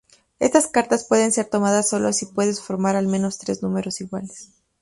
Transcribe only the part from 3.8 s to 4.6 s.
iguales.